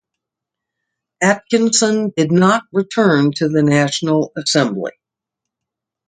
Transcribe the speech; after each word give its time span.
Atkinson 1.21 2.11
did 2.17 2.31
not 2.31 2.63
return 2.71 3.31
to 3.33 3.47
the 3.49 3.61
National 3.61 4.31
Assembly. 4.35 4.93